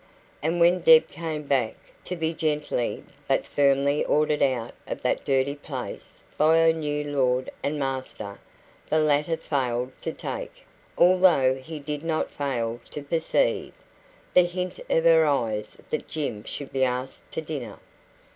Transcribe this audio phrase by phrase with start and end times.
[0.41, 5.53] And when Deb came back, to be gently but firmly ordered out of that dirty
[5.53, 8.39] place by her new lord and master,
[8.89, 10.65] the latter failed to take,
[10.97, 13.73] although he did not fail to perceive,
[14.33, 17.77] the hint of her eyes that Jim should be asked to dinner.